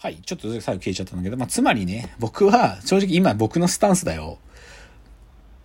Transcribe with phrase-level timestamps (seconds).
[0.00, 4.38] はい、ちょっと最後消えちゃったんだけど、まあ、つまりね、僕は正直今僕のスタンスだよ。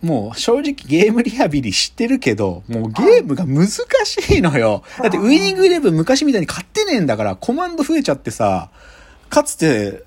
[0.02, 4.82] もう正直ゲームリハビリ知ってるけど、もうゲームが難しいのよ。
[5.00, 8.70] だってウイニングイレブン昔みたいに勝ってねえんだから、コマンド増えちゃってさ、
[9.30, 10.02] かつて、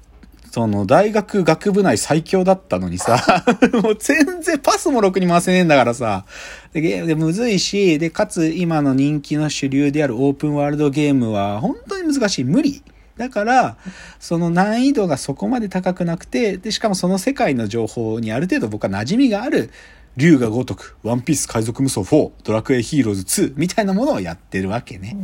[0.52, 3.46] その大学学部内最強だったのにさ、
[3.82, 6.26] もう全然パスもろくに回せねえんだからさ、
[6.74, 12.44] で、ゲームでむずいし、で、かつ今の人気の主流であるオープンワールドゲームは本当に難しい。
[12.44, 12.84] 無理。
[13.18, 13.78] だから、
[14.20, 19.72] その難易度がそこまで高くなくて、で、しかもその世界の情報にある程度僕は馴染みがある、
[20.16, 25.16] 竜が如く、ワンピース海賊無双4、ドラクエヒーローズ2みたいなものをやってるわけね。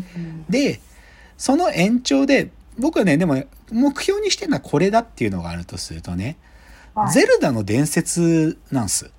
[0.49, 0.79] で、
[1.37, 6.37] その延長で、僕はね、でも目標にしてるのはこれだっていうのがあるとするとね、
[6.95, 9.09] はいゼルダの伝説なんす。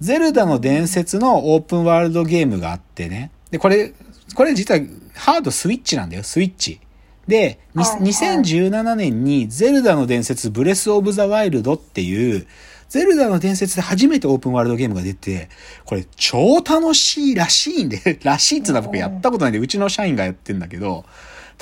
[0.00, 3.30] ゼルダの伝説のオープンワールドゲームがあってね。
[3.50, 3.94] で、これ、
[4.34, 4.80] これ実は
[5.14, 6.80] ハードスイッチなんだよ、スイッチ。
[7.28, 12.46] で、にはいはい2017年にゼルダの伝説ブレスオブザワイルドっていう、
[12.88, 15.48] ゼルダの伝説で初めてオープンワールドゲームが出て、
[15.86, 21.04] これ超楽しいらしいんで、 らしいっていうのは僕やったことないんで、うちの社員がやってんだけど、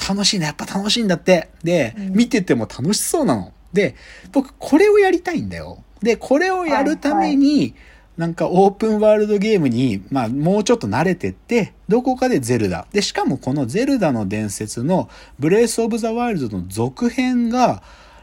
[0.08, 0.47] 楽しいね。
[0.47, 1.50] やっぱ楽しいんだって。
[1.62, 3.53] で、うん見てても楽しそうなの。
[3.72, 3.94] で、
[4.33, 5.84] 僕これをやりたいんだよ。
[6.03, 7.75] で、これをやるために、
[8.20, 12.86] なんかオープンワールドゲームに、まあもうちょっと慣れてって、どこかでゼルダ。
[12.92, 17.82] で、しかもこのゼルダの伝説のブレイスオブザワイルドの続編が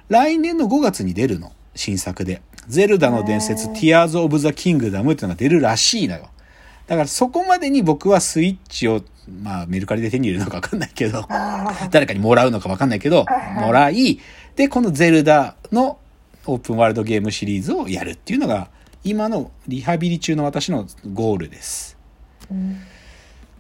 [0.10, 1.52] 来年の5月に出るの。
[1.74, 2.44] 新作で。
[2.68, 6.30] ゼルダの伝説へー Tears of the Kingdom っていうのが出るらしいのよ。
[6.86, 9.02] だからそこまでに僕はスイッチを、
[9.42, 11.28] まあメルカリで手に入れるのかわかんないけど、
[11.90, 13.26] 誰かにもらうのかわかんないけど、
[13.56, 14.20] もらい、
[14.56, 15.98] で、このゼルダの
[16.46, 18.70] オープンワールドゲームシリーズをやるっていうのが、
[19.08, 21.98] 今のリハビリ中の私のゴールです。
[22.52, 22.78] うん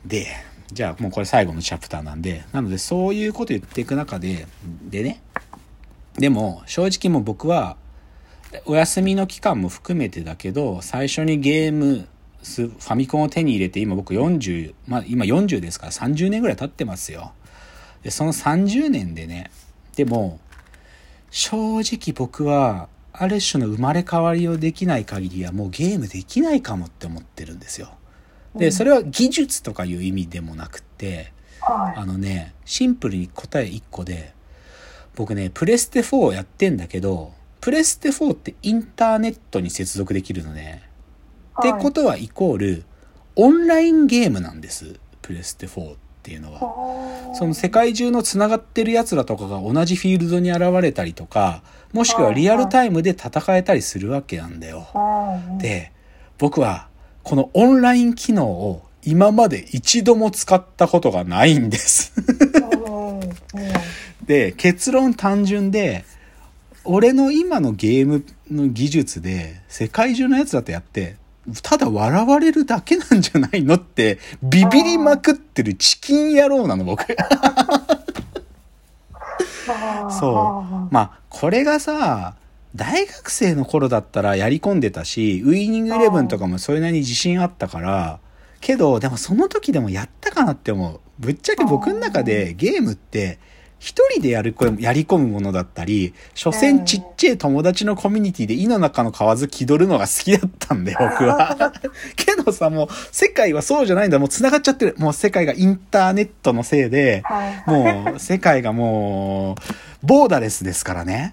[0.06, 0.28] で、
[0.72, 4.48] じゃあもうこれ最後のチャプターなんで、なのでそういうこと言っていく中で、
[4.89, 5.22] でね、
[6.17, 7.78] でも正直もう僕は、
[8.66, 12.08] お休みの期間も含めてだけど、最初にゲーム、
[12.44, 17.33] ファミコンを手に入れて、今僕40、まあ今40ですから30年ぐらい経ってますよ。
[18.04, 19.52] で、その30年でね、
[19.95, 20.39] でも、
[21.30, 22.88] 正直僕は、
[23.20, 27.89] ある種の生まれ変わりをできない限りはもうゲームできないかもって思ってるんですよ。
[28.55, 34.33] で、それは技術とかいう意味でもなくて、はいあのね、シンプルに答え1個で、
[35.16, 40.83] 僕ね、プレステ4やってんだけど、プレステ4ってインターネットに接続できるのね。
[41.60, 42.83] ってことはイコール、
[43.36, 45.00] オンラインゲームなんです。
[45.23, 46.60] プレステ4っていうのは。
[46.60, 51.61] はその世界中の繋がってる奴らとかが同じフィールドに現れたりとか、
[51.93, 54.88] もしくはリアルタイムで戦えたりするわけなんだよ。
[55.60, 55.92] で、
[56.38, 56.88] 僕は
[57.23, 62.14] このオンライン機能を今まで一度も使ったことがないんです。
[64.26, 66.04] で、結論単純で、
[66.83, 71.15] 俺の今のゲームの技術で世界中のやつらとやって、
[71.61, 77.05] ただ笑われるだけなんじゃないのって、ビビりまくってるチキン野郎なの、僕。
[80.19, 80.93] そう。
[80.93, 82.35] まあ、これがさ、
[82.75, 88.19] 大学生の頃だったらやり込んでたし、ウイニングイレブンとかもそれなりに自信あったから、
[88.59, 90.99] けど、でもその時でもやったかなって思う。
[91.19, 93.39] ぶっちゃけ僕の中でゲームって、
[93.80, 101.71] 一人でやるこやり込むものだったり、所詮ちっちゃい友達のコミュニティで井の中の蛙気取るのが好きだったんだよ、僕は。
[102.15, 104.17] けどさ、もう世界はそうじゃないんだ。
[104.17, 104.95] もう繋がっちゃってる。
[104.98, 107.23] もう世界がインターネットのせいで、
[107.67, 111.30] もう世界がもう、ボーダレスですからね。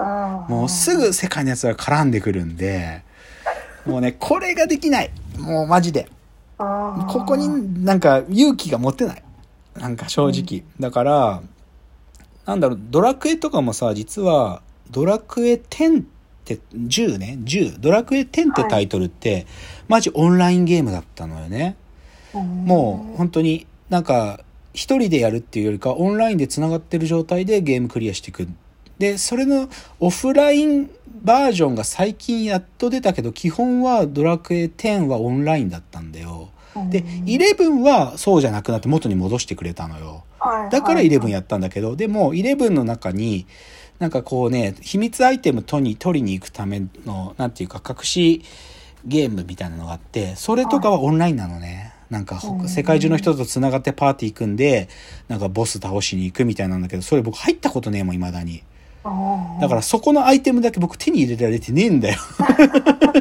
[0.48, 3.02] もうすぐ世界のやつが絡んでくるんで、
[3.86, 5.10] もうね、これができない。
[5.38, 6.08] もうマジで。
[6.58, 9.22] ここになんか勇気が持てない。
[9.78, 10.62] なんか正直。
[10.78, 11.42] だから、
[12.46, 16.04] なんだろう、ドラクエとかもさ、実は、ドラクエ10っ
[16.44, 17.78] て、10ね、10。
[17.78, 19.46] ドラクエ10ってタイトルって、
[19.88, 21.76] マジオンラインゲームだったのよね。
[22.40, 24.40] もう本当になんか
[24.72, 28.48] 一人でやるっていうよりかオンラインで繋がってる状態でゲームクリアしていく。
[28.98, 29.68] で、それの
[30.00, 30.90] オフライン
[31.22, 36.50] バージョンが最近やっと出たけど、基本はドラクエ10はオンラインだったんだよ。
[36.90, 40.24] で、11はそうじゃなくなって元に戻してくれたのよ。
[40.70, 43.46] だから11やったんだけど、でも11の中に、
[43.98, 48.42] なんかこうね、秘密アイテム取り取りに行くための、なんていうか隠し
[49.06, 51.92] ゲームみたいなのがあって、それとかはオンラインなのね。
[52.10, 54.88] なんかほ世界中の人と繋がってパーティー行くんで、
[55.28, 58.62] なんかボス倒しに行くみたいなんだけど、それ僕入ったことねえもん、未だに。
[59.60, 62.18] だからそこのアイテムだけ僕手に入れられてねえんだよ。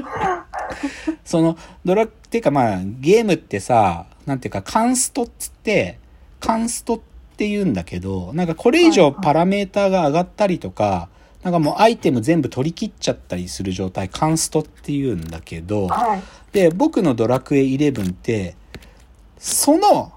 [1.25, 5.99] その、ドラ、っていうかまあ、ゲームってさ、なんていうか、カンストっつって、
[6.39, 7.12] カンストって
[7.43, 11.09] って言うんだけど、なんかこれ以上パラメーターが上がったりとか、
[11.43, 16.21] なんかもうアイテム全部取り切っちゃったりする状態、カンストって言うんだけど、はい。
[16.53, 18.55] で、僕のドラクエ11って、
[19.37, 20.13] その、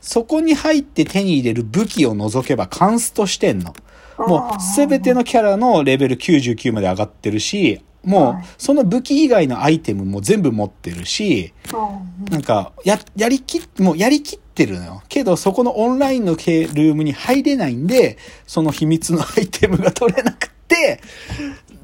[0.00, 3.74] そこに入って手に入れる武器を除けばカンストしてんの。
[4.16, 15.02] もうすべてのキャラのレベル99まで上がってるし、もうはいその武器以外のアイテムも全部持ってるし、うんなんか、や、やりきっ、もうやりきってるのよ。
[15.08, 21.00] けど、そこのオンラインの系ルームに入れないんで、その秘密のアイテムが取れなくて、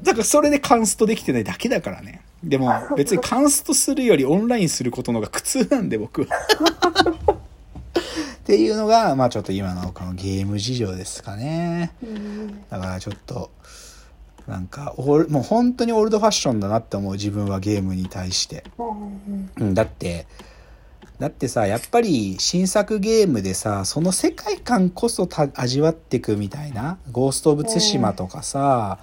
[0.03, 2.21] だからそれでカンストできてないだけだからね。
[2.43, 6.27] でも、別にカンストするよりオンラインすることの方が苦痛なんで、僕は。
[8.39, 11.91] っていうのが、まあちょっと今のこのゲーム事情ですかね。
[12.01, 13.51] うんだからちょっと、
[14.49, 18.63] なんか、もう本当にオールドファッションだなって思う自分はゲームに対して。
[18.79, 20.25] うんうん、だって、
[21.19, 28.99] だってさ、やっぱり新作ゲームでさ、その世界観こそた味わってくみたいな、ゴースト・オブ・ツシマとかさ、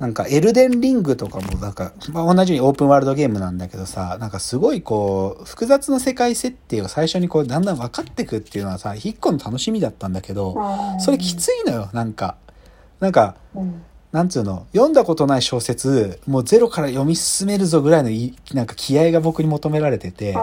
[0.00, 10.56] なんかエルデンリングとかもなんか、まあ、同じようにオープンワールドゲームなんだけどさ、なんかすごいこう、複雑な世界設定を最初にこう、だんだん分かってくっていうのはさ、一個の楽しみだったんだけど、
[10.98, 12.36] それきついのよ、なんか。
[13.00, 13.82] なんか、うん
[14.14, 20.34] なんつうの、読んだことない小説、もうゼロから読み進めるぞぐらいのい、なんか気合が僕に求められてて、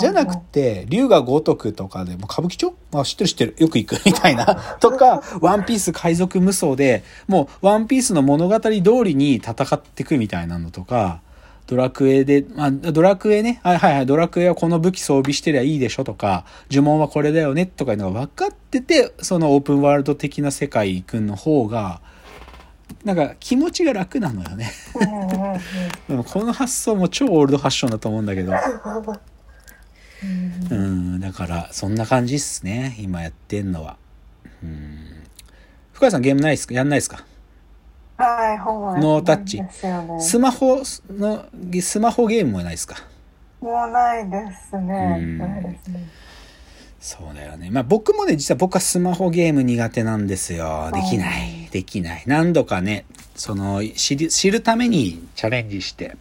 [0.00, 2.74] じゃなくて、龍が如くとかで、もう歌舞伎町？
[2.94, 3.56] あ、知ってる知ってる。
[3.58, 4.00] よく行く。
[4.06, 4.46] みたいな。
[4.80, 11.20] とか、ワンピース海賊無双で、もうワンピースの物語通りに戦ってくみたいなのとか、
[11.66, 22.00] ドラクエで、まあ、ドラクエね、はいはいはい、ドラクエはこの武器装備してりゃいいでしょとか、呪文はこれだよねとかいうのが分かってて、そのオープンワールド的な世界行くの方が、
[23.04, 24.70] なんか気持ちが楽なのよね。
[26.08, 28.52] でもこの発想も超オールドファッションだと思うんだけど。
[30.70, 32.96] うん、だから、そんな感じっすね。
[32.98, 33.98] 今やってんのは。
[34.62, 34.98] うん。
[35.92, 36.74] 深谷さんゲームないっすか？
[36.74, 37.24] やんないっすか？
[38.16, 39.62] はい、本はノータッチ。
[40.20, 41.44] スマホの、
[41.82, 42.96] スマホゲームもないっすか？
[43.60, 44.38] もうないで
[44.70, 45.16] すね。
[45.20, 46.08] うんないですね。
[47.00, 47.70] そうだよね。
[47.70, 50.90] まあ僕もね、実は僕はスマホゲーム苦手なんですよ。
[50.94, 51.63] できない。
[51.74, 52.22] できない。
[52.26, 53.04] 何度かね、
[53.34, 56.16] その、知り知るためにチャレンジして、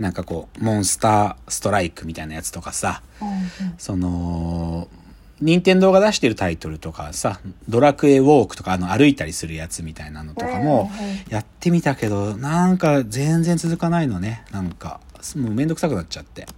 [0.00, 3.28] なんかこう、モンスターストライクみたいなやつとかさ、うん
[3.78, 4.88] その、
[5.40, 10.90] 任天堂が出してるタイトルとかさ、ドラクエウォークとかあの歩いたりするやつみたいなのとかも
[11.28, 14.42] やってみたけど、なんか全然続かないのね。
[14.50, 14.98] なんか、
[15.36, 16.48] もうめんどくさくなっちゃって。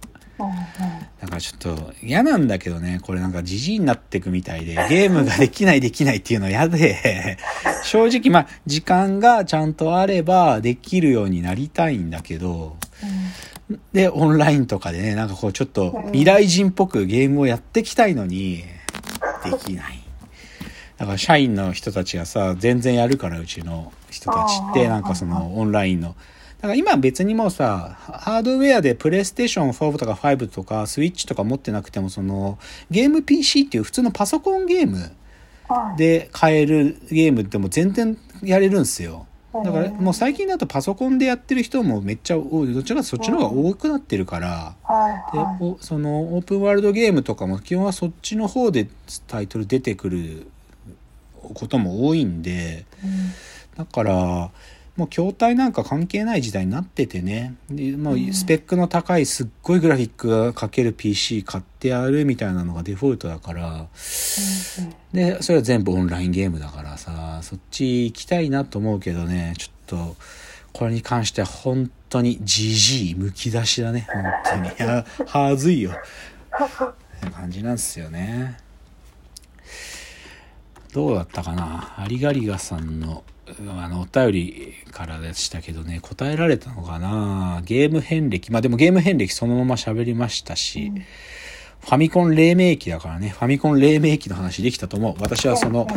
[0.41, 7.37] うんうんだからちょっと嫌なんだけどね、これなんかじじいになってくみたいで、 ゲームができないできないっていうの嫌で、
[7.85, 12.75] 正直まあ時間がちゃんとあればできるようになりたいんだけど、
[13.93, 18.63] で、オンラインとかでね、なんかこうちょっと未来人っぽくゲームをやっていきたいのに、
[19.45, 19.99] できない。
[20.97, 26.15] だから社員の人たちがさ、全然やるから、うちの人たちって、なんかそのオンラインの。
[26.61, 32.59] だから今別にもうさ、ハードウェアでプレイステーション4とか5とかスイッチとか持ってなくても、その
[32.91, 35.11] ゲーム PC っていう普通のパソコンゲーム
[35.67, 39.25] はいで買えるゲームってもう全然やれるんですよ。
[39.53, 42.73] だからもう最近だとパソコンでやってる人もめっちゃ多い。
[42.73, 44.75] どちらかそっちの方が多くなってるから。
[45.33, 45.39] で
[45.81, 48.87] そのオープンワールドゲームとかも基本はそっちの方で
[49.27, 50.47] タイトル出てくる
[51.41, 52.85] ことも多いんで
[53.75, 54.51] だから
[55.01, 57.55] もう筐体なんか関係ない時代になっててね。
[57.71, 63.87] でもうスペックの高いすっごいグラフィックがかける PC 買ってやるみたいなのがデフォルトだから。
[65.11, 69.55] でそれは全部オンラインゲームだからさそっち行きたいなと思うけどね。
[69.57, 70.15] ちょっと
[70.71, 74.05] これに関しては本当にじじいむき出しだね。
[74.07, 74.69] 本当に。
[74.69, 75.93] いやはずいよ。
[75.93, 75.95] っ
[77.23, 78.55] て感じなんですよね。
[80.93, 81.95] どうだったかな？
[81.97, 83.23] アリガリガさんの
[83.59, 87.61] あのお便りからでしたけどね答えられたのかな？
[87.65, 88.51] ゲーム遍歴。
[88.51, 90.91] まあでもゲーム遍歴そのまま喋りましたし、
[91.81, 93.29] ファミコン黎明期だからね。
[93.29, 95.15] ファミコン黎明期の話できたと思う。
[95.19, 95.87] 私はその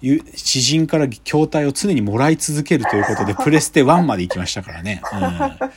[0.00, 5.70] ゆ知人から筐体を常にもらい続けるということで プレステ1まで行きましたからね、うん。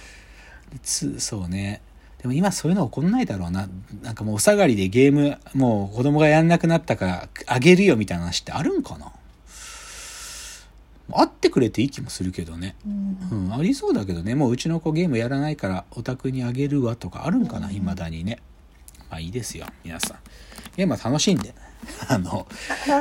[0.83, 1.81] つそうね。
[2.21, 3.67] でも今そういうの起こんないだろうな。
[4.03, 9.11] なんかもうお下がりでゲームもう子供がやんなくなったからあげるよみたいな話ってあるんかな？
[11.19, 12.75] あってくれていい気もするけどね。
[13.31, 14.35] うん、ありそうだけどね。
[14.35, 18.39] もううちの子ゲームやらないからお宅にあげるわとかあるんかな未だにね。
[19.09, 20.17] まあいいですよ皆さん。
[20.75, 21.53] ゲームは楽しんで。
[22.07, 22.45] あの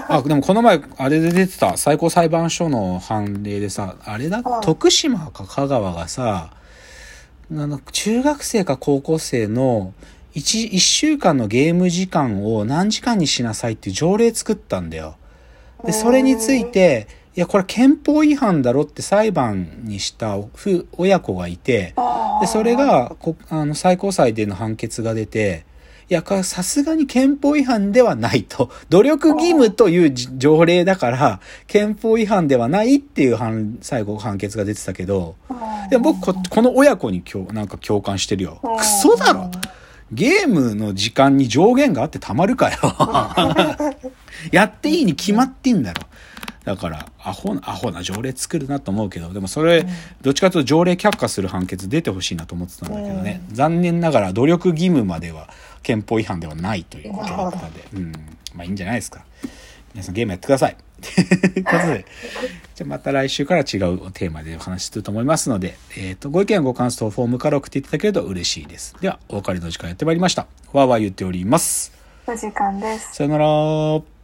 [0.09, 4.64] あでもこの前あれで出てた最高裁判所の判例でさあれだはい。
[4.64, 6.55] 徳島か香川がさ
[7.52, 9.93] あの中学生か高校生の
[10.35, 15.17] 1, 1週間のゲーム時間を何時間にしなさいっていう条例作ったんだよ。
[15.85, 21.95] で、それについて、いや、これ憲法違反だろって裁判にした夫親子がいて、
[22.41, 25.65] で、それが、こあの、最高裁での判決が出て、
[26.11, 28.69] いや、かさすがに憲法違反ではないと。
[28.91, 35.37] 努力義務というじ条例だから、憲法違反ではないっていう判最後判決が出てたけど、
[35.89, 38.61] でも僕こ、この親子に今日なんか共感してるよ。
[38.77, 39.53] クソだろ
[40.11, 42.79] ゲームの時間に上限があってたまるかよ。
[44.51, 46.03] やっていいに決まってんだろ。
[46.71, 49.85] だから、アホな、アホな条例作るなと思うけど、でもそれ、
[50.23, 53.43] どっちかというと条例却下する判決出てほしいなと思ってたんだけどね。
[53.50, 55.49] 残念ながら努力義務までは
[55.83, 58.12] 憲法違反ではないということだったんで、 うん。
[58.55, 59.25] まあいいんじゃないですか。
[59.95, 60.77] 皆さんゲームやってください。
[61.03, 61.09] と
[61.59, 62.05] いうことで、
[62.77, 63.67] じゃあまた来週から違う
[64.12, 68.95] テーマでお話しすると思いますので、えっ、と、ご意見ご感想フォームから送っていただけると嬉しいです。
[69.00, 70.47] では、お別れの時間やってまいりました。
[70.73, 71.93] わーわー言っております。
[72.27, 73.15] お時間です。
[73.15, 74.20] さよなら。